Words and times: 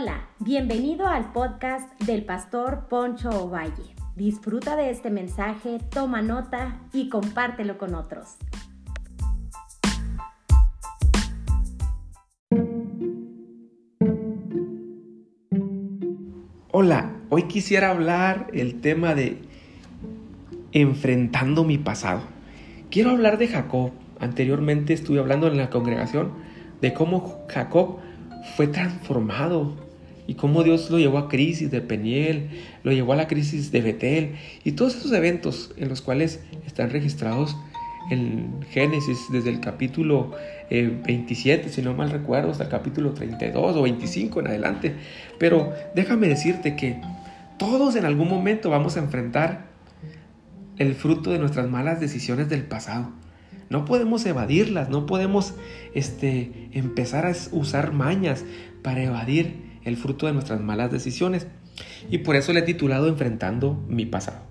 Hola, 0.00 0.28
bienvenido 0.38 1.08
al 1.08 1.32
podcast 1.32 2.00
del 2.02 2.24
pastor 2.24 2.86
Poncho 2.88 3.30
Ovalle. 3.30 3.96
Disfruta 4.14 4.76
de 4.76 4.90
este 4.90 5.10
mensaje, 5.10 5.80
toma 5.90 6.22
nota 6.22 6.82
y 6.92 7.08
compártelo 7.08 7.78
con 7.78 7.96
otros. 7.96 8.36
Hola, 16.70 17.16
hoy 17.28 17.48
quisiera 17.48 17.90
hablar 17.90 18.50
el 18.52 18.80
tema 18.80 19.16
de 19.16 19.42
enfrentando 20.70 21.64
mi 21.64 21.76
pasado. 21.76 22.20
Quiero 22.88 23.10
hablar 23.10 23.36
de 23.36 23.48
Jacob. 23.48 23.90
Anteriormente 24.20 24.92
estuve 24.92 25.18
hablando 25.18 25.48
en 25.48 25.56
la 25.56 25.70
congregación 25.70 26.34
de 26.80 26.94
cómo 26.94 27.44
Jacob 27.48 27.98
fue 28.54 28.68
transformado 28.68 29.87
y 30.28 30.34
cómo 30.34 30.62
Dios 30.62 30.90
lo 30.90 30.98
llevó 30.98 31.16
a 31.16 31.28
crisis 31.28 31.70
de 31.70 31.80
Peniel, 31.80 32.50
lo 32.84 32.92
llevó 32.92 33.14
a 33.14 33.16
la 33.16 33.26
crisis 33.26 33.72
de 33.72 33.80
Betel 33.80 34.36
y 34.62 34.72
todos 34.72 34.94
esos 34.94 35.10
eventos 35.12 35.72
en 35.78 35.88
los 35.88 36.02
cuales 36.02 36.40
están 36.66 36.90
registrados 36.90 37.56
en 38.10 38.60
Génesis 38.70 39.18
desde 39.32 39.48
el 39.48 39.60
capítulo 39.60 40.32
27, 40.70 41.66
eh, 41.66 41.70
si 41.70 41.80
no 41.80 41.94
mal 41.94 42.10
recuerdo, 42.10 42.50
hasta 42.50 42.64
el 42.64 42.70
capítulo 42.70 43.12
32 43.12 43.76
o 43.76 43.82
25 43.82 44.40
en 44.40 44.46
adelante. 44.48 44.94
Pero 45.38 45.72
déjame 45.94 46.28
decirte 46.28 46.76
que 46.76 47.00
todos 47.58 47.96
en 47.96 48.04
algún 48.04 48.28
momento 48.28 48.68
vamos 48.68 48.98
a 48.98 49.00
enfrentar 49.00 49.68
el 50.76 50.94
fruto 50.94 51.30
de 51.30 51.38
nuestras 51.38 51.70
malas 51.70 52.00
decisiones 52.00 52.50
del 52.50 52.64
pasado. 52.64 53.12
No 53.70 53.86
podemos 53.86 54.24
evadirlas, 54.26 54.90
no 54.90 55.06
podemos 55.06 55.54
este, 55.94 56.68
empezar 56.72 57.24
a 57.24 57.32
usar 57.52 57.92
mañas 57.92 58.44
para 58.82 59.02
evadir 59.02 59.67
el 59.88 59.96
fruto 59.96 60.26
de 60.26 60.32
nuestras 60.32 60.60
malas 60.60 60.92
decisiones. 60.92 61.46
Y 62.10 62.18
por 62.18 62.36
eso 62.36 62.52
le 62.52 62.60
he 62.60 62.62
titulado 62.62 63.08
Enfrentando 63.08 63.82
mi 63.88 64.06
pasado. 64.06 64.48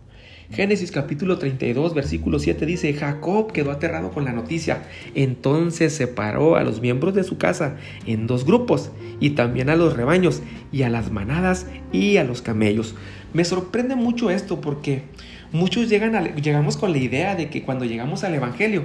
Génesis 0.50 0.92
capítulo 0.92 1.38
32, 1.38 1.94
versículo 1.94 2.40
7 2.40 2.66
dice, 2.66 2.94
Jacob 2.94 3.52
quedó 3.52 3.72
aterrado 3.72 4.12
con 4.12 4.24
la 4.24 4.32
noticia. 4.32 4.84
Entonces 5.14 5.94
separó 5.94 6.56
a 6.56 6.64
los 6.64 6.80
miembros 6.80 7.14
de 7.14 7.26
su 7.26 7.38
casa 7.38 7.76
en 8.06 8.28
dos 8.28 8.46
grupos, 8.46 8.92
y 9.20 9.32
también 9.32 9.70
a 9.70 9.76
los 9.76 9.98
rebaños, 9.98 10.42
y 10.72 10.84
a 10.84 10.90
las 10.90 11.12
manadas, 11.12 11.68
y 11.92 12.16
a 12.16 12.24
los 12.24 12.42
camellos. 12.42 12.96
Me 13.34 13.44
sorprende 13.44 13.98
mucho 13.98 14.30
esto 14.30 14.62
porque 14.62 15.04
muchos 15.52 15.90
llegan 15.90 16.36
llegamos 16.36 16.78
con 16.78 16.94
la 16.94 17.00
idea 17.00 17.36
de 17.36 17.50
que 17.50 17.64
cuando 17.64 17.84
llegamos 17.84 18.24
al 18.24 18.34
Evangelio, 18.34 18.84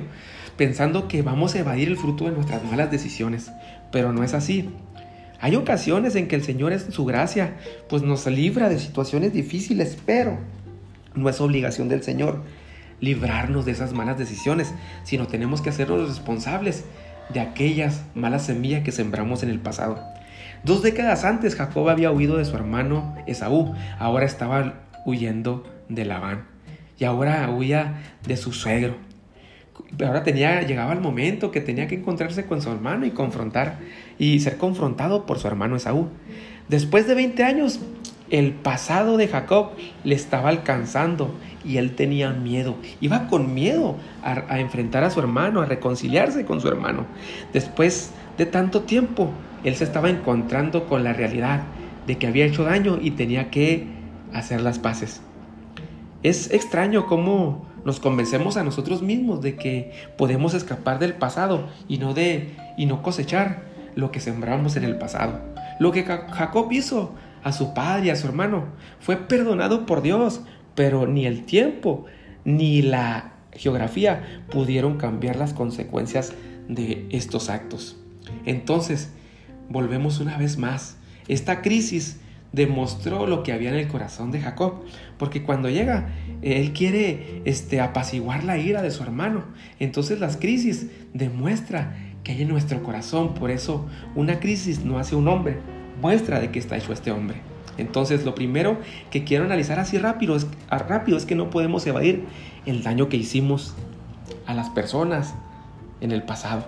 pensando 0.57 1.07
que 1.07 1.23
vamos 1.23 1.55
a 1.55 1.61
evadir 1.61 1.89
el 1.89 1.97
fruto 1.97 2.25
de 2.25 2.33
nuestras 2.33 2.65
malas 2.65 2.91
decisiones, 2.91 3.53
pero 3.93 4.13
no 4.13 4.25
es 4.25 4.35
así. 4.35 4.69
Hay 5.43 5.57
ocasiones 5.57 6.15
en 6.15 6.29
que 6.29 6.37
el 6.37 6.45
Señor 6.45 6.73
en 6.73 6.93
su 6.93 7.05
gracia 7.05 7.57
pues 7.89 8.03
nos 8.03 8.29
libra 8.29 8.69
de 8.69 8.79
situaciones 8.79 9.33
difíciles, 9.33 9.99
pero 10.07 10.39
no 11.17 11.29
es 11.29 11.41
obligación 11.41 11.89
del 11.89 12.05
Señor 12.05 12.45
librarnos 13.01 13.65
de 13.65 13.73
esas 13.73 13.93
malas 13.93 14.17
decisiones, 14.17 14.73
sino 15.03 15.27
tenemos 15.27 15.61
que 15.61 15.71
hacernos 15.71 16.09
responsables 16.09 16.85
de 17.35 17.41
aquellas 17.41 18.03
malas 18.15 18.47
semillas 18.47 18.85
que 18.85 18.93
sembramos 18.93 19.43
en 19.43 19.51
el 19.51 19.59
pasado. 19.59 20.01
Dos 20.63 20.81
décadas 20.81 21.25
antes 21.25 21.57
Jacob 21.57 21.89
había 21.89 22.13
huido 22.13 22.37
de 22.37 22.45
su 22.45 22.55
hermano 22.55 23.17
Esaú, 23.27 23.75
ahora 23.99 24.27
estaba 24.27 24.75
huyendo 25.05 25.65
de 25.89 26.05
Labán 26.05 26.47
y 27.01 27.05
ahora 27.05 27.51
huía 27.51 28.01
de 28.29 28.37
su 28.37 28.53
suegro. 28.53 28.95
Ahora 30.05 30.23
tenía, 30.23 30.63
llegaba 30.63 30.93
el 30.93 31.01
momento 31.01 31.51
que 31.51 31.61
tenía 31.61 31.87
que 31.87 31.97
encontrarse 31.97 32.47
con 32.47 32.63
su 32.63 32.71
hermano 32.71 33.07
y 33.07 33.11
confrontar 33.11 33.79
y 34.19 34.41
ser 34.41 34.57
confrontado 34.57 35.27
por 35.27 35.39
su 35.39 35.47
hermano 35.47 35.77
Esaú. 35.77 36.09
Después 36.69 37.07
de 37.07 37.15
20 37.15 37.45
años, 37.45 37.81
el 38.31 38.53
pasado 38.53 39.19
de 39.19 39.29
Jacob 39.29 39.73
le 40.05 40.15
estaba 40.15 40.49
alcanzando 40.49 41.35
y 41.65 41.77
él 41.77 41.95
tenía 41.95 42.31
miedo. 42.31 42.77
Iba 43.01 43.29
con 43.29 43.55
miedo 43.55 43.97
a, 44.23 44.59
enfrentar 44.59 45.05
a 45.05 45.11
su 45.11 45.21
hermano, 45.21 45.61
a 45.61 45.67
reconciliarse 45.67 46.45
con 46.45 46.61
su 46.61 46.69
hermano. 46.69 47.07
Después 47.53 48.13
de 48.39 48.47
tanto 48.47 48.83
tiempo, 48.83 49.31
él 49.65 49.75
se 49.77 49.85
estaba 49.85 50.09
encontrando 50.09 50.87
con 50.87 51.05
la 51.05 51.13
realidad 51.13 51.63
de 52.07 52.17
que 52.17 52.27
había 52.27 52.47
hecho 52.47 52.65
daño 52.65 52.99
y 53.01 53.13
tenía 53.13 53.51
que 53.51 53.87
hacer 54.33 54.63
las 54.63 54.79
paces. 54.79 55.21
Es 56.23 56.53
extraño 56.53 57.07
cómo 57.07 57.67
nos 57.85 57.99
convencemos 57.99 58.57
a 58.57 58.63
nosotros 58.63 59.03
mismos 59.03 59.43
de 59.43 59.57
que 59.57 59.93
podemos 60.17 60.55
escapar 60.55 60.99
del 60.99 61.15
pasado 61.15 61.69
y 61.89 61.99
no 61.99 62.15
de 62.15 62.55
y 62.77 62.87
no 62.87 63.03
cosechar 63.03 63.65
lo 63.95 64.13
que 64.13 64.21
sembramos 64.21 64.77
en 64.77 64.85
el 64.85 64.99
pasado. 64.99 65.41
Lo 65.79 65.91
que 65.91 66.05
Jacob 66.05 66.71
hizo 66.71 67.13
a 67.43 67.53
su 67.53 67.75
padre 67.75 68.07
y 68.07 68.11
a 68.11 68.17
su 68.17 68.27
hermano 68.27 68.67
fue 69.01 69.17
perdonado 69.17 69.85
por 69.85 70.03
Dios, 70.03 70.43
pero 70.75 71.07
ni 71.07 71.27
el 71.27 71.45
tiempo 71.45 72.05
ni 72.45 72.83
la 72.83 73.33
geografía 73.53 74.45
pudieron 74.51 74.97
cambiar 74.99 75.37
las 75.37 75.53
consecuencias 75.53 76.33
de 76.69 77.07
estos 77.11 77.51
actos. 77.51 77.97
Entonces, 78.47 79.11
volvemos 79.69 80.21
una 80.21 80.39
vez 80.39 80.57
más. 80.57 80.97
Esta 81.29 81.63
crisis 81.63 82.21
demostró 82.53 83.27
lo 83.27 83.43
que 83.43 83.53
había 83.53 83.71
en 83.71 83.77
el 83.77 83.89
corazón 83.89 84.31
de 84.31 84.41
Jacob, 84.41 84.83
porque 85.19 85.43
cuando 85.43 85.71
llega, 85.71 86.09
él 86.43 86.73
quiere 86.73 87.43
este, 87.45 87.81
apaciguar 87.81 88.45
la 88.45 88.59
ira 88.59 88.83
de 88.83 88.91
su 88.91 89.03
hermano. 89.03 89.45
Entonces 89.79 90.21
las 90.21 90.37
crisis 90.37 90.89
demuestra 91.15 91.97
que 92.25 92.33
hay 92.33 92.43
en 92.43 92.49
nuestro 92.49 92.83
corazón, 92.83 93.35
por 93.35 93.51
eso 93.51 93.87
una 94.15 94.39
crisis 94.39 94.85
no 94.85 94.99
hace 94.99 95.17
un 95.17 95.29
hombre, 95.29 95.57
muestra 96.01 96.41
de 96.41 96.51
que 96.51 96.59
está 96.59 96.77
hecho 96.77 96.93
este 96.93 97.11
hombre. 97.11 97.41
Entonces 97.79 98.25
lo 98.25 98.35
primero 98.35 98.79
que 99.11 99.25
quiero 99.25 99.45
analizar 99.45 99.79
así 99.79 99.99
rápido 99.99 100.37
es, 100.37 100.47
rápido 100.69 101.17
es 101.17 101.25
que 101.25 101.35
no 101.35 101.51
podemos 101.51 101.87
evadir 101.87 102.25
el 102.67 102.83
daño 102.83 103.09
que 103.09 103.17
hicimos 103.17 103.75
a 104.47 104.55
las 104.55 104.69
personas 104.71 105.35
en 106.01 106.13
el 106.13 106.23
pasado. 106.23 106.65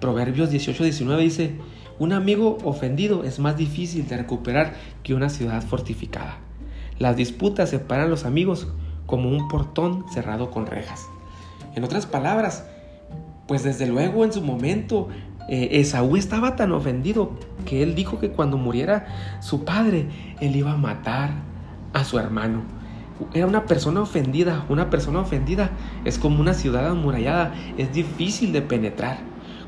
Proverbios 0.00 0.52
18-19 0.52 1.18
dice, 1.18 1.54
un 1.98 2.12
amigo 2.12 2.58
ofendido 2.64 3.24
es 3.24 3.38
más 3.38 3.56
difícil 3.56 4.06
de 4.08 4.16
recuperar 4.16 4.74
que 5.02 5.14
una 5.14 5.28
ciudad 5.28 5.62
fortificada. 5.62 6.38
Las 6.98 7.16
disputas 7.16 7.70
separan 7.70 8.06
a 8.06 8.10
los 8.10 8.24
amigos 8.24 8.68
como 9.06 9.28
un 9.28 9.48
portón 9.48 10.04
cerrado 10.12 10.50
con 10.50 10.66
rejas. 10.66 11.06
En 11.74 11.84
otras 11.84 12.06
palabras, 12.06 12.64
pues 13.46 13.62
desde 13.62 13.86
luego 13.86 14.24
en 14.24 14.32
su 14.32 14.42
momento 14.42 15.08
eh, 15.48 15.68
Esaú 15.72 16.16
estaba 16.16 16.56
tan 16.56 16.72
ofendido 16.72 17.32
que 17.66 17.82
él 17.82 17.94
dijo 17.94 18.18
que 18.18 18.30
cuando 18.30 18.56
muriera 18.56 19.06
su 19.40 19.64
padre, 19.64 20.08
él 20.40 20.56
iba 20.56 20.72
a 20.72 20.76
matar 20.76 21.30
a 21.92 22.04
su 22.04 22.18
hermano. 22.18 22.62
Era 23.32 23.46
una 23.46 23.66
persona 23.66 24.00
ofendida, 24.00 24.64
una 24.68 24.90
persona 24.90 25.20
ofendida 25.20 25.70
es 26.04 26.18
como 26.18 26.40
una 26.40 26.54
ciudad 26.54 26.88
amurallada, 26.88 27.54
es 27.78 27.92
difícil 27.92 28.52
de 28.52 28.62
penetrar. 28.62 29.18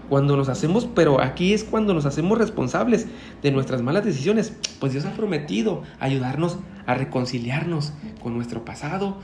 Cuando 0.09 0.37
nos 0.37 0.49
hacemos, 0.49 0.87
pero 0.95 1.21
aquí 1.21 1.53
es 1.53 1.65
cuando 1.65 1.93
nos 1.95 2.07
hacemos 2.07 2.39
responsables 2.39 3.07
de 3.43 3.51
nuestras 3.51 3.83
malas 3.83 4.05
decisiones, 4.05 4.53
pues 4.81 4.93
Dios 4.93 5.05
ha 5.05 5.13
prometido 5.13 5.83
ayudarnos 6.01 6.59
a 6.87 6.95
reconciliarnos 6.95 7.93
con 8.23 8.35
nuestro 8.35 8.65
pasado, 8.65 9.19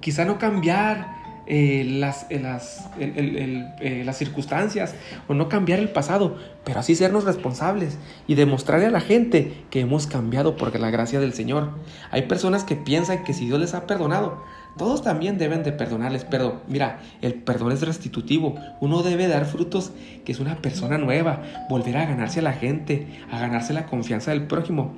quizá 0.00 0.24
no 0.24 0.38
cambiar 0.38 1.17
eh, 1.50 1.82
las, 1.82 2.26
eh, 2.28 2.40
las, 2.40 2.90
eh, 2.98 4.02
las 4.04 4.18
circunstancias 4.18 4.94
o 5.28 5.34
no 5.34 5.48
cambiar 5.48 5.78
el 5.78 5.88
pasado, 5.88 6.36
pero 6.62 6.80
así 6.80 6.94
sernos 6.94 7.24
responsables 7.24 7.96
y 8.26 8.34
demostrarle 8.34 8.84
a 8.84 8.90
la 8.90 9.00
gente 9.00 9.64
que 9.70 9.80
hemos 9.80 10.06
cambiado 10.06 10.56
por 10.56 10.78
la 10.78 10.90
gracia 10.90 11.20
del 11.20 11.32
Señor. 11.32 11.70
Hay 12.10 12.22
personas 12.22 12.64
que 12.64 12.76
piensan 12.76 13.24
que 13.24 13.32
si 13.32 13.46
Dios 13.46 13.58
les 13.58 13.72
ha 13.72 13.86
perdonado, 13.86 14.44
todos 14.76 15.02
también 15.02 15.38
deben 15.38 15.62
de 15.62 15.72
perdonarles, 15.72 16.26
pero 16.26 16.60
mira, 16.68 17.00
el 17.22 17.32
perdón 17.32 17.72
es 17.72 17.80
restitutivo. 17.80 18.56
Uno 18.82 19.02
debe 19.02 19.26
dar 19.26 19.46
frutos 19.46 19.92
que 20.26 20.32
es 20.32 20.40
una 20.40 20.56
persona 20.56 20.98
nueva, 20.98 21.42
volver 21.70 21.96
a 21.96 22.04
ganarse 22.04 22.40
a 22.40 22.42
la 22.42 22.52
gente, 22.52 23.06
a 23.32 23.40
ganarse 23.40 23.72
la 23.72 23.86
confianza 23.86 24.32
del 24.32 24.46
prójimo. 24.46 24.92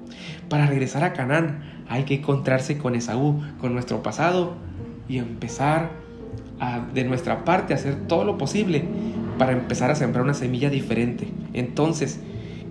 Para 0.49 0.67
regresar 0.67 1.05
a 1.05 1.13
Canaán 1.13 1.85
hay 1.89 2.03
que 2.03 2.15
encontrarse 2.15 2.77
con 2.77 2.97
Esaú, 2.97 3.41
con 3.61 3.73
nuestro 3.73 4.03
pasado 4.03 4.57
y 5.09 5.19
empezar 5.19 6.10
de 6.93 7.05
nuestra 7.05 7.45
parte 7.45 7.75
hacer 7.75 8.07
todo 8.07 8.25
lo 8.25 8.37
posible 8.39 8.85
para 9.39 9.53
empezar 9.53 9.91
a 9.91 9.95
sembrar 9.95 10.25
una 10.25 10.35
semilla 10.35 10.71
diferente. 10.71 11.29
Entonces, 11.53 12.21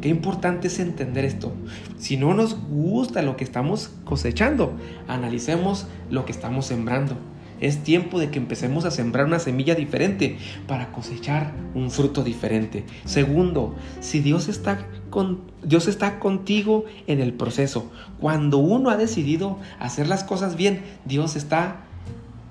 Qué 0.01 0.07
importante 0.07 0.68
es 0.68 0.80
entender 0.80 1.25
esto. 1.25 1.51
Si 1.97 2.15
no 2.15 2.33
nos 2.33 2.57
gusta 2.69 3.21
lo 3.21 3.36
que 3.36 3.44
estamos 3.44 3.91
cosechando, 4.06 4.77
analicemos 5.09 5.88
lo 6.09 6.24
que 6.24 6.31
estamos 6.31 6.68
sembrando. 6.68 7.18
Es 7.59 7.83
tiempo 7.83 8.18
de 8.18 8.30
que 8.30 8.39
empecemos 8.39 8.86
a 8.86 8.91
sembrar 8.91 9.25
una 9.25 9.39
semilla 9.39 9.75
diferente 9.75 10.38
para 10.68 10.94
cosechar 10.94 11.51
un 11.75 11.91
fruto 11.91 12.24
diferente. 12.24 12.86
Segundo, 13.03 13.75
si 14.00 14.21
Dios 14.21 14.47
está, 14.47 14.88
con, 15.09 15.41
Dios 15.63 15.89
está 15.89 16.19
contigo 16.19 16.86
en 17.07 17.19
el 17.19 17.33
proceso. 17.33 17.91
Cuando 18.21 18.59
uno 18.59 18.91
ha 18.91 18.95
decidido 18.95 19.59
hacer 19.80 20.07
las 20.07 20.24
cosas 20.24 20.56
bien, 20.56 20.81
Dios 21.03 21.36
está 21.36 21.83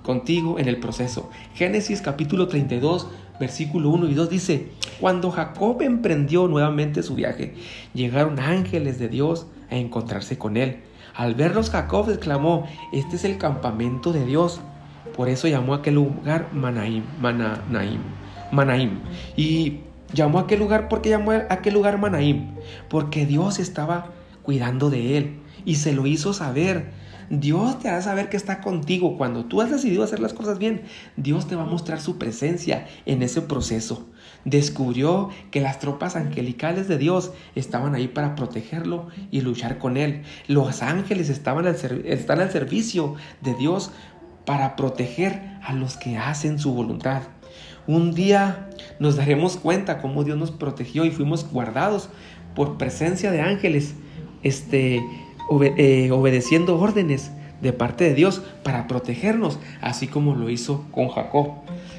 contigo 0.08 0.58
en 0.58 0.68
el 0.68 0.78
proceso. 0.80 1.28
Génesis 1.52 2.00
capítulo 2.00 2.48
32, 2.48 3.08
versículo 3.38 3.90
1 3.90 4.08
y 4.08 4.14
2 4.14 4.30
dice, 4.30 4.68
cuando 5.00 5.30
Jacob 5.30 5.82
emprendió 5.82 6.48
nuevamente 6.48 7.02
su 7.02 7.14
viaje, 7.14 7.52
llegaron 7.92 8.40
ángeles 8.40 8.98
de 8.98 9.10
Dios 9.10 9.48
a 9.70 9.76
encontrarse 9.76 10.38
con 10.38 10.56
él. 10.56 10.78
Al 11.14 11.34
verlos 11.34 11.68
Jacob 11.68 12.08
exclamó, 12.08 12.66
este 12.90 13.16
es 13.16 13.24
el 13.24 13.36
campamento 13.36 14.14
de 14.14 14.24
Dios. 14.24 14.62
Por 15.14 15.28
eso 15.28 15.46
llamó 15.46 15.74
a 15.74 15.78
aquel 15.78 15.96
lugar 15.96 16.48
Manaim, 16.54 17.04
Manaim. 18.50 19.00
Y 19.36 19.80
llamó 20.14 20.38
a 20.38 20.42
aquel 20.44 20.60
lugar, 20.60 20.88
¿por 20.88 21.02
qué 21.02 21.10
llamó 21.10 21.32
a 21.32 21.48
aquel 21.50 21.74
lugar 21.74 21.98
Manaim? 21.98 22.52
Porque 22.88 23.26
Dios 23.26 23.58
estaba 23.58 24.06
cuidando 24.42 24.88
de 24.88 25.18
él 25.18 25.40
y 25.64 25.76
se 25.76 25.92
lo 25.92 26.06
hizo 26.06 26.32
saber. 26.32 26.90
Dios 27.30 27.78
te 27.78 27.88
hará 27.88 28.00
saber 28.00 28.30
que 28.30 28.38
está 28.38 28.60
contigo. 28.60 29.18
Cuando 29.18 29.44
tú 29.44 29.60
has 29.60 29.70
decidido 29.70 30.02
hacer 30.02 30.20
las 30.20 30.32
cosas 30.32 30.58
bien, 30.58 30.82
Dios 31.16 31.46
te 31.46 31.56
va 31.56 31.64
a 31.64 31.66
mostrar 31.66 32.00
su 32.00 32.16
presencia 32.16 32.86
en 33.04 33.22
ese 33.22 33.42
proceso. 33.42 34.08
Descubrió 34.44 35.28
que 35.50 35.60
las 35.60 35.78
tropas 35.78 36.16
angelicales 36.16 36.88
de 36.88 36.96
Dios 36.96 37.32
estaban 37.54 37.94
ahí 37.94 38.08
para 38.08 38.34
protegerlo 38.34 39.08
y 39.30 39.42
luchar 39.42 39.78
con 39.78 39.96
él. 39.96 40.22
Los 40.46 40.82
ángeles 40.82 41.28
estaban 41.28 41.66
al 41.66 41.74
están 41.74 42.40
al 42.40 42.50
servicio 42.50 43.14
de 43.42 43.54
Dios 43.54 43.90
para 44.46 44.76
proteger 44.76 45.58
a 45.62 45.74
los 45.74 45.98
que 45.98 46.16
hacen 46.16 46.58
su 46.58 46.72
voluntad. 46.72 47.22
Un 47.86 48.14
día 48.14 48.70
nos 48.98 49.16
daremos 49.16 49.56
cuenta 49.56 50.00
cómo 50.00 50.24
Dios 50.24 50.38
nos 50.38 50.50
protegió 50.50 51.04
y 51.04 51.10
fuimos 51.10 51.50
guardados 51.50 52.08
por 52.54 52.76
presencia 52.76 53.30
de 53.30 53.40
ángeles, 53.40 53.94
este, 54.42 55.02
eh, 55.62 56.10
obedeciendo 56.10 56.78
órdenes 56.78 57.30
de 57.60 57.72
parte 57.72 58.04
de 58.04 58.14
Dios 58.14 58.42
para 58.62 58.86
protegernos, 58.86 59.58
así 59.80 60.06
como 60.06 60.34
lo 60.34 60.50
hizo 60.50 60.86
con 60.90 61.08
Jacob. 61.08 61.52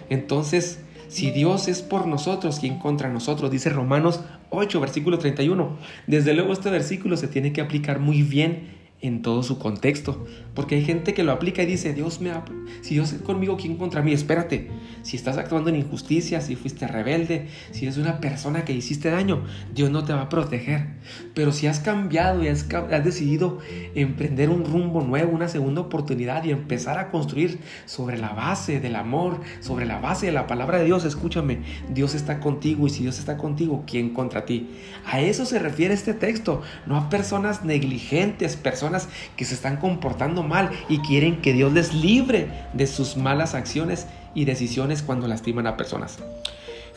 Entonces, 0.09 0.79
si 1.07 1.31
Dios 1.31 1.67
es 1.67 1.81
por 1.81 2.07
nosotros, 2.07 2.59
¿quién 2.59 2.77
contra 2.77 3.09
nosotros? 3.09 3.51
Dice 3.51 3.69
Romanos 3.69 4.21
8, 4.51 4.79
versículo 4.79 5.17
31. 5.17 5.77
Desde 6.07 6.33
luego 6.33 6.53
este 6.53 6.69
versículo 6.69 7.17
se 7.17 7.27
tiene 7.27 7.51
que 7.51 7.61
aplicar 7.61 7.99
muy 7.99 8.21
bien 8.21 8.78
en 9.01 9.21
todo 9.21 9.43
su 9.43 9.59
contexto. 9.59 10.25
Porque 10.53 10.75
hay 10.75 10.83
gente 10.83 11.13
que 11.13 11.23
lo 11.23 11.31
aplica 11.31 11.63
y 11.63 11.65
dice, 11.65 11.93
Dios 11.93 12.19
me 12.19 12.31
si 12.81 12.95
Dios 12.95 13.13
es 13.13 13.21
conmigo, 13.21 13.57
¿quién 13.57 13.77
contra 13.77 14.01
mí? 14.01 14.13
Espérate, 14.13 14.69
si 15.03 15.15
estás 15.15 15.37
actuando 15.37 15.69
en 15.69 15.77
injusticia, 15.77 16.41
si 16.41 16.55
fuiste 16.55 16.87
rebelde, 16.87 17.47
si 17.71 17.85
eres 17.85 17.97
una 17.97 18.19
persona 18.19 18.65
que 18.65 18.73
hiciste 18.73 19.09
daño, 19.09 19.43
Dios 19.73 19.89
no 19.89 20.03
te 20.03 20.13
va 20.13 20.23
a 20.23 20.29
proteger. 20.29 20.87
Pero 21.33 21.51
si 21.51 21.67
has 21.67 21.79
cambiado 21.79 22.43
y 22.43 22.47
has, 22.47 22.67
has 22.73 23.03
decidido 23.03 23.59
emprender 23.95 24.49
un 24.49 24.65
rumbo 24.65 25.01
nuevo, 25.01 25.31
una 25.31 25.47
segunda 25.47 25.81
oportunidad 25.81 26.43
y 26.43 26.51
empezar 26.51 26.99
a 26.99 27.09
construir 27.09 27.59
sobre 27.85 28.17
la 28.17 28.29
base 28.29 28.79
del 28.79 28.95
amor, 28.95 29.39
sobre 29.61 29.85
la 29.85 29.99
base 29.99 30.25
de 30.25 30.31
la 30.33 30.47
palabra 30.47 30.79
de 30.79 30.85
Dios, 30.85 31.05
escúchame, 31.05 31.59
Dios 31.93 32.15
está 32.15 32.39
contigo 32.39 32.87
y 32.87 32.89
si 32.89 33.03
Dios 33.03 33.19
está 33.19 33.37
contigo, 33.37 33.83
¿quién 33.87 34.13
contra 34.13 34.45
ti? 34.45 34.69
A 35.05 35.21
eso 35.21 35.45
se 35.45 35.59
refiere 35.59 35.93
este 35.93 36.13
texto, 36.13 36.61
no 36.85 36.97
a 36.97 37.09
personas 37.09 37.63
negligentes, 37.63 38.55
personas 38.55 38.88
que 39.35 39.45
se 39.45 39.53
están 39.53 39.77
comportando 39.77 40.43
mal 40.43 40.69
y 40.89 40.99
quieren 40.99 41.41
que 41.41 41.53
Dios 41.53 41.73
les 41.73 41.93
libre 41.93 42.49
de 42.73 42.87
sus 42.87 43.17
malas 43.17 43.55
acciones 43.55 44.07
y 44.33 44.45
decisiones 44.45 45.01
cuando 45.01 45.27
lastiman 45.27 45.67
a 45.67 45.77
personas. 45.77 46.19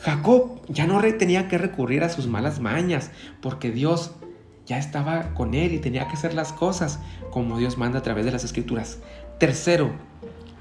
Jacob 0.01 0.61
ya 0.67 0.85
no 0.85 1.01
tenía 1.17 1.47
que 1.47 1.57
recurrir 1.57 2.03
a 2.03 2.09
sus 2.09 2.27
malas 2.27 2.59
mañas 2.59 3.11
porque 3.41 3.71
Dios 3.71 4.11
ya 4.65 4.77
estaba 4.77 5.33
con 5.33 5.53
él 5.53 5.73
y 5.73 5.79
tenía 5.79 6.07
que 6.07 6.13
hacer 6.13 6.33
las 6.33 6.51
cosas 6.51 6.99
como 7.31 7.57
Dios 7.57 7.77
manda 7.77 7.99
a 7.99 8.03
través 8.03 8.25
de 8.25 8.31
las 8.31 8.43
escrituras. 8.43 8.99
Tercero, 9.39 9.91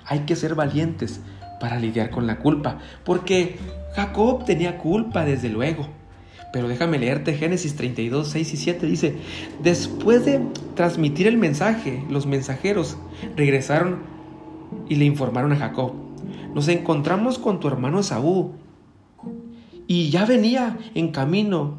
hay 0.05 0.21
que 0.21 0.37
ser 0.37 0.55
valientes 0.55 1.21
para 1.61 1.79
lidiar 1.79 2.11
con 2.11 2.27
la 2.27 2.39
culpa, 2.39 2.79
porque 3.05 3.57
Jacob 3.95 4.45
tenía 4.45 4.79
culpa 4.79 5.25
desde 5.25 5.49
luego. 5.49 5.89
Pero 6.53 6.69
déjame 6.69 6.99
leerte 6.99 7.35
Génesis 7.35 7.77
32, 7.77 8.29
6 8.29 8.55
y 8.55 8.57
7. 8.57 8.87
Dice, 8.87 9.15
después 9.63 10.25
de 10.25 10.41
transmitir 10.75 11.27
el 11.27 11.39
mensaje, 11.39 12.05
los 12.11 12.27
mensajeros 12.27 12.99
regresaron 13.37 14.01
y 14.89 14.97
le 14.97 15.05
informaron 15.05 15.53
a 15.53 15.57
Jacob, 15.57 15.95
nos 16.55 16.69
encontramos 16.69 17.39
con 17.39 17.61
tu 17.61 17.69
hermano 17.69 18.01
Esaú 18.01 18.53
y 19.87 20.11
ya 20.11 20.27
venía 20.27 20.79
en 20.95 21.11
camino 21.11 21.79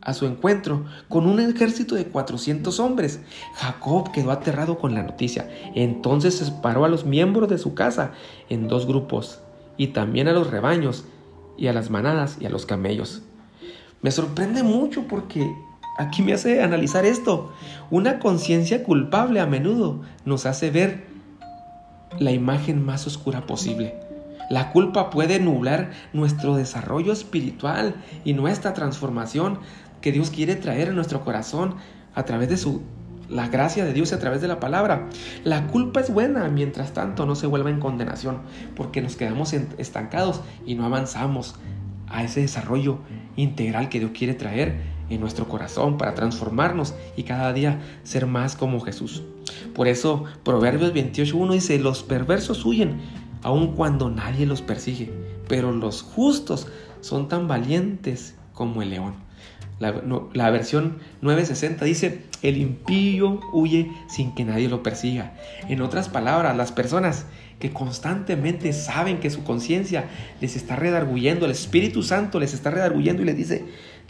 a 0.00 0.14
su 0.14 0.26
encuentro 0.26 0.84
con 1.08 1.26
un 1.26 1.40
ejército 1.40 1.94
de 1.94 2.06
400 2.06 2.80
hombres. 2.80 3.20
Jacob 3.54 4.12
quedó 4.12 4.30
aterrado 4.30 4.78
con 4.78 4.94
la 4.94 5.02
noticia. 5.02 5.50
Entonces 5.74 6.34
separó 6.34 6.84
a 6.84 6.88
los 6.88 7.04
miembros 7.04 7.48
de 7.48 7.58
su 7.58 7.74
casa 7.74 8.12
en 8.48 8.68
dos 8.68 8.86
grupos 8.86 9.40
y 9.76 9.88
también 9.88 10.28
a 10.28 10.32
los 10.32 10.50
rebaños 10.50 11.04
y 11.58 11.66
a 11.66 11.72
las 11.72 11.90
manadas 11.90 12.38
y 12.40 12.46
a 12.46 12.50
los 12.50 12.64
camellos. 12.66 13.22
Me 14.02 14.10
sorprende 14.10 14.62
mucho 14.62 15.06
porque 15.06 15.54
aquí 15.98 16.22
me 16.22 16.32
hace 16.32 16.62
analizar 16.62 17.04
esto. 17.04 17.52
Una 17.90 18.18
conciencia 18.18 18.82
culpable 18.82 19.40
a 19.40 19.46
menudo 19.46 20.00
nos 20.24 20.46
hace 20.46 20.70
ver 20.70 21.04
la 22.18 22.32
imagen 22.32 22.84
más 22.84 23.06
oscura 23.06 23.46
posible. 23.46 23.94
La 24.48 24.72
culpa 24.72 25.10
puede 25.10 25.38
nublar 25.38 25.90
nuestro 26.12 26.56
desarrollo 26.56 27.12
espiritual 27.12 27.94
y 28.24 28.32
nuestra 28.32 28.72
transformación 28.72 29.58
que 30.00 30.12
Dios 30.12 30.30
quiere 30.30 30.56
traer 30.56 30.88
en 30.88 30.96
nuestro 30.96 31.22
corazón 31.22 31.74
a 32.14 32.24
través 32.24 32.48
de 32.48 32.56
su 32.56 32.82
la 33.28 33.46
gracia 33.46 33.84
de 33.84 33.92
Dios 33.92 34.12
a 34.12 34.18
través 34.18 34.40
de 34.40 34.48
la 34.48 34.58
palabra. 34.58 35.08
La 35.44 35.68
culpa 35.68 36.00
es 36.00 36.12
buena, 36.12 36.48
mientras 36.48 36.92
tanto 36.92 37.26
no 37.26 37.36
se 37.36 37.46
vuelva 37.46 37.70
en 37.70 37.78
condenación, 37.78 38.40
porque 38.74 39.02
nos 39.02 39.14
quedamos 39.14 39.52
estancados 39.52 40.40
y 40.66 40.74
no 40.74 40.84
avanzamos 40.84 41.54
a 42.08 42.24
ese 42.24 42.40
desarrollo 42.40 42.98
integral 43.40 43.88
que 43.88 43.98
Dios 43.98 44.12
quiere 44.14 44.34
traer 44.34 44.76
en 45.08 45.20
nuestro 45.20 45.48
corazón 45.48 45.98
para 45.98 46.14
transformarnos 46.14 46.94
y 47.16 47.24
cada 47.24 47.52
día 47.52 47.80
ser 48.04 48.26
más 48.26 48.56
como 48.56 48.80
Jesús. 48.80 49.22
Por 49.74 49.88
eso 49.88 50.24
Proverbios 50.44 50.94
28.1 50.94 51.52
dice, 51.52 51.78
los 51.78 52.02
perversos 52.02 52.64
huyen 52.64 53.00
aun 53.42 53.74
cuando 53.74 54.10
nadie 54.10 54.46
los 54.46 54.62
persigue, 54.62 55.10
pero 55.48 55.72
los 55.72 56.02
justos 56.02 56.68
son 57.00 57.28
tan 57.28 57.48
valientes 57.48 58.34
como 58.52 58.82
el 58.82 58.90
león. 58.90 59.14
La, 59.80 60.50
versión 60.50 60.98
960 61.22 61.86
dice, 61.86 62.24
el 62.42 62.58
impío 62.58 63.40
huye 63.54 63.90
sin 64.10 64.34
que 64.34 64.44
nadie 64.44 64.68
lo 64.68 64.82
persiga. 64.82 65.32
En 65.70 65.80
otras 65.80 66.10
palabras, 66.10 66.54
las 66.54 66.70
personas 66.70 67.24
que 67.60 67.70
constantemente 67.70 68.72
saben 68.72 69.20
que 69.20 69.30
su 69.30 69.44
conciencia 69.44 70.06
les 70.40 70.56
está 70.56 70.76
redarguyendo, 70.76 71.44
el 71.44 71.52
Espíritu 71.52 72.02
Santo 72.02 72.40
les 72.40 72.54
está 72.54 72.70
redarguyendo 72.70 73.22
y 73.22 73.26
les 73.26 73.36
dice, 73.36 73.64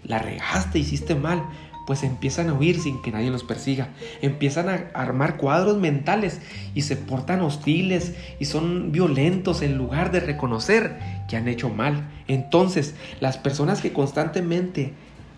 la 0.04 0.18
regaste, 0.18 0.78
hiciste 0.78 1.14
mal, 1.14 1.44
pues 1.86 2.04
empiezan 2.04 2.48
a 2.48 2.54
huir 2.54 2.80
sin 2.80 3.02
que 3.02 3.10
nadie 3.10 3.30
los 3.30 3.42
persiga, 3.42 3.88
empiezan 4.22 4.68
a 4.68 4.90
armar 4.94 5.36
cuadros 5.36 5.78
mentales 5.78 6.40
y 6.72 6.82
se 6.82 6.94
portan 6.96 7.40
hostiles 7.40 8.14
y 8.38 8.44
son 8.44 8.92
violentos 8.92 9.60
en 9.62 9.76
lugar 9.76 10.12
de 10.12 10.20
reconocer 10.20 10.98
que 11.28 11.36
han 11.36 11.48
hecho 11.48 11.68
mal. 11.68 12.08
Entonces, 12.28 12.94
las 13.18 13.38
personas 13.38 13.80
que 13.80 13.92
constantemente 13.92 14.94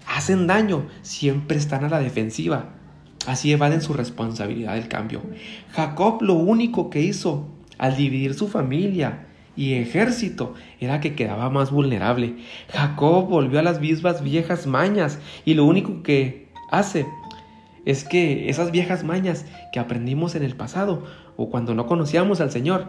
hacen 0.07 0.47
daño 0.47 0.87
siempre 1.01 1.57
están 1.57 1.85
a 1.85 1.89
la 1.89 2.01
defensiva. 2.01 2.75
Así 3.27 3.53
evaden 3.53 3.81
su 3.81 3.95
responsabilidad 3.95 4.75
del 4.75 4.89
cambio. 4.89 5.23
Jacob 5.71 6.21
lo 6.23 6.35
único 6.35 6.91
que 6.91 7.01
hizo 7.01 7.49
al 7.79 7.97
dividir 7.97 8.35
su 8.35 8.49
familia 8.49 9.27
y 9.57 9.75
ejército, 9.75 10.55
era 10.81 11.01
que 11.01 11.15
quedaba 11.15 11.51
más 11.51 11.71
vulnerable. 11.71 12.37
Jacob 12.73 13.29
volvió 13.29 13.59
a 13.59 13.63
las 13.63 13.81
mismas 13.81 14.23
viejas 14.23 14.67
mañas 14.67 15.19
y 15.45 15.55
lo 15.55 15.65
único 15.65 16.03
que 16.03 16.49
hace 16.71 17.07
es 17.85 18.05
que 18.05 18.49
esas 18.49 18.71
viejas 18.71 19.05
mañas 19.05 19.45
que 19.73 19.81
aprendimos 19.81 20.35
en 20.35 20.43
el 20.43 20.57
pasado 20.57 21.05
o 21.37 21.51
cuando 21.51 21.75
no 21.75 21.87
conocíamos 21.87 22.41
al 22.41 22.51
Señor 22.51 22.89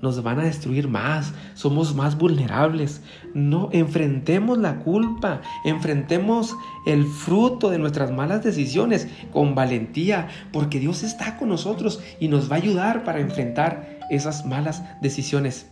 nos 0.00 0.22
van 0.22 0.38
a 0.38 0.44
destruir 0.44 0.88
más, 0.88 1.34
somos 1.54 1.94
más 1.94 2.16
vulnerables. 2.16 3.02
No 3.34 3.68
enfrentemos 3.72 4.56
la 4.56 4.78
culpa, 4.78 5.42
enfrentemos 5.64 6.56
el 6.86 7.04
fruto 7.04 7.68
de 7.68 7.78
nuestras 7.78 8.10
malas 8.10 8.42
decisiones 8.42 9.08
con 9.30 9.54
valentía, 9.54 10.28
porque 10.52 10.80
Dios 10.80 11.02
está 11.02 11.36
con 11.36 11.50
nosotros 11.50 12.02
y 12.18 12.28
nos 12.28 12.50
va 12.50 12.56
a 12.56 12.60
ayudar 12.60 13.04
para 13.04 13.20
enfrentar 13.20 13.99
esas 14.10 14.44
malas 14.44 14.82
decisiones. 15.00 15.66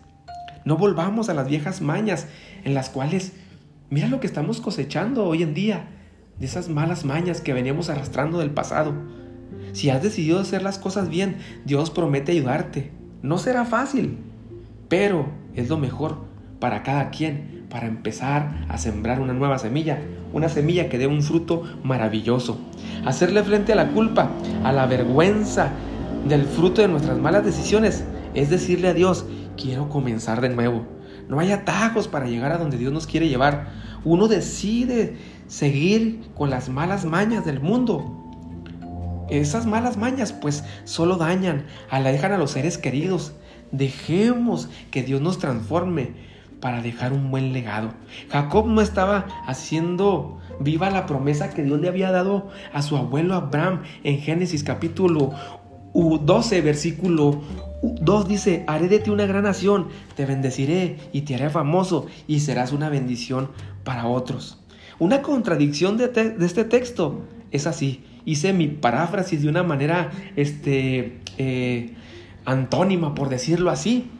No 0.64 0.76
volvamos 0.76 1.28
a 1.28 1.34
las 1.34 1.48
viejas 1.48 1.80
mañas 1.80 2.26
en 2.64 2.74
las 2.74 2.90
cuales, 2.90 3.32
mira 3.90 4.08
lo 4.08 4.20
que 4.20 4.26
estamos 4.26 4.60
cosechando 4.60 5.24
hoy 5.24 5.42
en 5.42 5.54
día, 5.54 5.88
de 6.38 6.46
esas 6.46 6.68
malas 6.68 7.04
mañas 7.04 7.40
que 7.40 7.52
veníamos 7.52 7.90
arrastrando 7.90 8.38
del 8.38 8.50
pasado. 8.50 8.94
Si 9.72 9.90
has 9.90 10.02
decidido 10.02 10.40
hacer 10.40 10.62
las 10.62 10.78
cosas 10.78 11.08
bien, 11.08 11.36
Dios 11.64 11.90
promete 11.90 12.32
ayudarte. 12.32 12.92
No 13.22 13.38
será 13.38 13.64
fácil, 13.64 14.18
pero 14.88 15.28
es 15.54 15.68
lo 15.68 15.78
mejor 15.78 16.18
para 16.60 16.82
cada 16.82 17.10
quien, 17.10 17.66
para 17.68 17.86
empezar 17.86 18.64
a 18.68 18.78
sembrar 18.78 19.20
una 19.20 19.32
nueva 19.32 19.58
semilla, 19.58 19.98
una 20.32 20.48
semilla 20.48 20.88
que 20.88 20.98
dé 20.98 21.06
un 21.06 21.22
fruto 21.22 21.62
maravilloso. 21.82 22.58
Hacerle 23.04 23.42
frente 23.42 23.72
a 23.72 23.76
la 23.76 23.90
culpa, 23.90 24.30
a 24.64 24.72
la 24.72 24.86
vergüenza 24.86 25.70
del 26.28 26.44
fruto 26.44 26.82
de 26.82 26.88
nuestras 26.88 27.18
malas 27.18 27.44
decisiones, 27.44 28.04
es 28.34 28.50
decirle 28.50 28.88
a 28.88 28.94
Dios, 28.94 29.26
quiero 29.56 29.88
comenzar 29.88 30.40
de 30.40 30.48
nuevo. 30.48 30.86
No 31.28 31.40
hay 31.40 31.52
atajos 31.52 32.08
para 32.08 32.26
llegar 32.26 32.52
a 32.52 32.58
donde 32.58 32.78
Dios 32.78 32.92
nos 32.92 33.06
quiere 33.06 33.28
llevar. 33.28 33.68
Uno 34.04 34.28
decide 34.28 35.16
seguir 35.46 36.22
con 36.34 36.50
las 36.50 36.68
malas 36.68 37.04
mañas 37.04 37.44
del 37.44 37.60
mundo 37.60 38.18
esas 39.28 39.66
malas 39.66 39.96
mañas 39.96 40.32
pues 40.32 40.64
solo 40.84 41.16
dañan, 41.16 41.66
alejan 41.90 42.32
a 42.32 42.38
los 42.38 42.52
seres 42.52 42.78
queridos. 42.78 43.34
Dejemos 43.70 44.68
que 44.90 45.02
Dios 45.02 45.20
nos 45.20 45.38
transforme 45.38 46.12
para 46.60 46.82
dejar 46.82 47.12
un 47.12 47.30
buen 47.30 47.52
legado. 47.52 47.92
Jacob 48.30 48.66
no 48.66 48.80
estaba 48.80 49.26
haciendo 49.46 50.38
viva 50.60 50.90
la 50.90 51.06
promesa 51.06 51.50
que 51.50 51.62
Dios 51.62 51.80
le 51.80 51.88
había 51.88 52.10
dado 52.10 52.48
a 52.72 52.82
su 52.82 52.96
abuelo 52.96 53.34
Abraham 53.34 53.82
en 54.02 54.18
Génesis 54.18 54.64
capítulo 54.64 55.32
12, 55.94 56.60
versículo 56.62 57.42
2 57.82 58.28
dice, 58.28 58.64
haré 58.66 58.88
de 58.88 58.98
ti 58.98 59.10
una 59.10 59.26
gran 59.26 59.44
nación, 59.44 59.88
te 60.16 60.26
bendeciré 60.26 60.96
y 61.12 61.22
te 61.22 61.34
haré 61.34 61.50
famoso 61.50 62.06
y 62.26 62.40
serás 62.40 62.72
una 62.72 62.88
bendición 62.88 63.50
para 63.84 64.06
otros. 64.06 64.58
Una 64.98 65.22
contradicción 65.22 65.96
de, 65.96 66.10
este 66.40 66.64
texto 66.64 67.24
es 67.52 67.66
así. 67.66 68.04
Hice 68.24 68.52
mi 68.52 68.66
paráfrasis 68.66 69.42
de 69.42 69.48
una 69.48 69.62
manera 69.62 70.10
este, 70.34 71.20
eh, 71.38 71.94
antónima, 72.44 73.14
por 73.14 73.28
decirlo 73.28 73.70
así. 73.70 74.10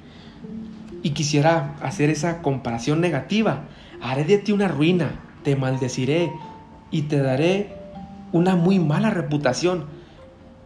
Y 1.02 1.10
quisiera 1.10 1.76
hacer 1.82 2.10
esa 2.10 2.42
comparación 2.42 3.00
negativa. 3.00 3.64
Haré 4.00 4.24
de 4.24 4.38
ti 4.38 4.52
una 4.52 4.68
ruina, 4.68 5.20
te 5.42 5.56
maldeciré 5.56 6.30
y 6.90 7.02
te 7.02 7.18
daré 7.18 7.74
una 8.32 8.54
muy 8.54 8.78
mala 8.78 9.10
reputación. 9.10 9.86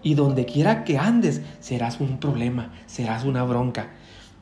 Y 0.03 0.15
donde 0.15 0.45
quiera 0.45 0.85
que 0.85 0.99
andes, 0.99 1.43
serás 1.61 2.01
un 2.01 2.19
problema, 2.19 2.73
serás 2.87 3.25
una 3.25 3.45
bronca. 3.45 3.91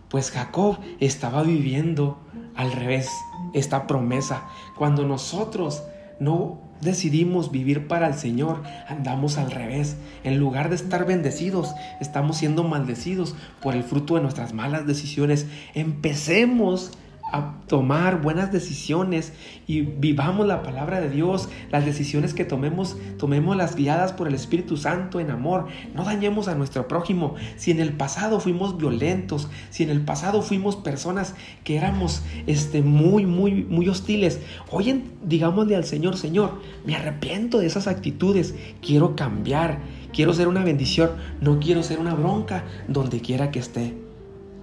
Pues 0.09 0.31
Jacob 0.31 0.79
estaba 0.99 1.43
viviendo 1.43 2.19
al 2.57 2.73
revés 2.73 3.09
esta 3.55 3.87
promesa. 3.87 4.45
Cuando 4.77 5.07
nosotros 5.07 5.83
no 6.19 6.59
decidimos 6.81 7.51
vivir 7.51 7.87
para 7.89 8.07
el 8.07 8.15
Señor, 8.15 8.63
andamos 8.89 9.39
al 9.39 9.51
revés. 9.51 9.97
En 10.25 10.39
lugar 10.39 10.69
de 10.69 10.77
estar 10.77 11.07
bendecidos, 11.07 11.75
estamos 12.01 12.39
siendo 12.39 12.65
maldecidos 12.65 13.35
por 13.61 13.75
el 13.75 13.85
fruto 13.85 14.17
de 14.17 14.23
nuestras 14.23 14.55
malas 14.55 14.87
decisiones. 14.87 15.47
Empecemos 15.75 16.93
a 17.33 17.55
tomar 17.67 18.21
buenas 18.21 18.53
decisiones 18.53 19.33
y 19.67 19.83
vivamos 19.83 20.47
la 20.47 20.63
palabra 20.63 21.01
de 21.01 21.09
Dios, 21.09 21.49
las 21.71 21.85
decisiones 21.85 22.35
que 22.35 22.45
tomemos, 22.45 22.97
tomemos 23.19 23.57
las 23.57 23.77
guiadas 23.77 24.13
por 24.13 24.29
el 24.29 24.35
Espíritu 24.35 24.77
Santo 24.77 25.21
en 25.21 25.31
amor, 25.31 25.67
no 25.95 26.05
dañemos 26.05 26.49
a 26.49 26.55
nuestro 26.55 26.89
prójimo. 26.89 27.37
Si 27.57 27.71
en 27.71 27.81
el 27.81 27.93
pasado 27.93 28.41
fuimos 28.41 28.77
violentos, 28.77 29.49
si 29.71 29.85
en 29.85 29.91
el 29.91 30.01
pasado 30.01 30.43
fuimos 30.43 30.77
personas 30.77 31.35
que 31.65 31.77
éramos 31.77 32.23
este, 32.47 32.83
muy, 32.83 33.27
muy, 33.27 33.65
muy 33.65 33.89
hostiles, 33.89 34.41
hoy 34.71 35.05
digámosle 35.25 35.77
al 35.77 35.85
Señor, 35.85 36.17
Señor, 36.17 36.61
me 36.85 36.97
arrepiento 36.97 37.59
de 37.59 37.67
esas 37.67 37.87
actitudes, 37.87 38.55
quiero 38.85 39.15
cambiar, 39.15 39.79
quiero 40.13 40.33
ser 40.33 40.49
una 40.49 40.65
bendición, 40.65 41.11
no 41.41 41.61
quiero 41.61 41.83
ser 41.83 41.99
una 41.99 42.15
bronca 42.15 42.65
donde 42.89 43.21
quiera 43.21 43.51
que 43.51 43.59
esté. 43.59 43.95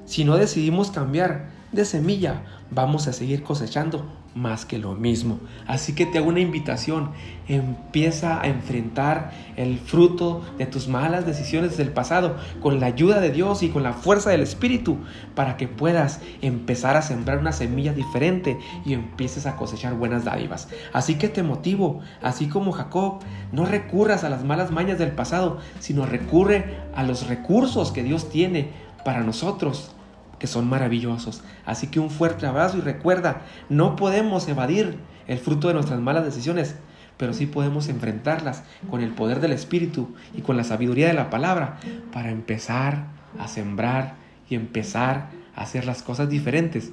Si 0.05 0.23
no 0.23 0.37
decidimos 0.37 0.91
cambiar, 0.91 1.56
de 1.71 1.85
semilla 1.85 2.43
vamos 2.71 3.07
a 3.07 3.13
seguir 3.13 3.43
cosechando 3.43 4.05
más 4.37 4.65
que 4.65 4.77
lo 4.77 4.93
mismo. 4.93 5.39
Así 5.65 5.95
que 5.95 6.05
te 6.05 6.19
hago 6.19 6.29
una 6.29 6.39
invitación, 6.39 7.11
empieza 7.47 8.39
a 8.39 8.47
enfrentar 8.47 9.31
el 9.55 9.79
fruto 9.79 10.43
de 10.57 10.67
tus 10.67 10.87
malas 10.87 11.25
decisiones 11.25 11.75
del 11.75 11.91
pasado 11.91 12.37
con 12.61 12.79
la 12.79 12.85
ayuda 12.85 13.19
de 13.19 13.31
Dios 13.31 13.63
y 13.63 13.69
con 13.69 13.83
la 13.83 13.93
fuerza 13.93 14.29
del 14.29 14.41
Espíritu 14.41 14.97
para 15.33 15.57
que 15.57 15.67
puedas 15.67 16.21
empezar 16.41 16.95
a 16.95 17.01
sembrar 17.01 17.39
una 17.39 17.51
semilla 17.51 17.93
diferente 17.93 18.59
y 18.85 18.93
empieces 18.93 19.45
a 19.47 19.55
cosechar 19.55 19.95
buenas 19.95 20.23
dádivas. 20.23 20.69
Así 20.93 21.15
que 21.15 21.29
te 21.29 21.41
motivo, 21.41 22.01
así 22.21 22.47
como 22.47 22.71
Jacob, 22.71 23.19
no 23.51 23.65
recurras 23.65 24.23
a 24.23 24.29
las 24.29 24.43
malas 24.43 24.71
mañas 24.71 24.99
del 24.99 25.11
pasado, 25.11 25.57
sino 25.79 26.05
recurre 26.05 26.77
a 26.95 27.03
los 27.03 27.27
recursos 27.27 27.91
que 27.91 28.03
Dios 28.03 28.29
tiene 28.29 28.69
para 29.03 29.23
nosotros 29.23 29.95
que 30.39 30.47
son 30.47 30.69
maravillosos. 30.69 31.43
Así 31.65 31.87
que 31.87 31.99
un 31.99 32.09
fuerte 32.09 32.45
abrazo 32.45 32.77
y 32.77 32.81
recuerda, 32.81 33.41
no 33.69 33.95
podemos 33.95 34.47
evadir 34.47 34.97
el 35.27 35.39
fruto 35.39 35.67
de 35.67 35.73
nuestras 35.73 35.99
malas 35.99 36.25
decisiones, 36.25 36.75
pero 37.17 37.33
sí 37.33 37.45
podemos 37.45 37.89
enfrentarlas 37.89 38.63
con 38.89 39.01
el 39.01 39.11
poder 39.11 39.39
del 39.39 39.51
Espíritu 39.51 40.15
y 40.35 40.41
con 40.41 40.57
la 40.57 40.63
sabiduría 40.63 41.07
de 41.07 41.13
la 41.13 41.29
palabra 41.29 41.77
para 42.13 42.31
empezar 42.31 43.07
a 43.39 43.47
sembrar 43.47 44.15
y 44.49 44.55
empezar 44.55 45.29
a 45.55 45.61
hacer 45.61 45.85
las 45.85 46.03
cosas 46.03 46.29
diferentes, 46.29 46.91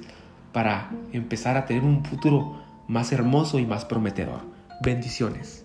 para 0.51 0.89
empezar 1.13 1.57
a 1.57 1.65
tener 1.65 1.83
un 1.83 2.03
futuro 2.03 2.63
más 2.87 3.11
hermoso 3.11 3.59
y 3.59 3.65
más 3.65 3.85
prometedor. 3.85 4.41
Bendiciones. 4.81 5.64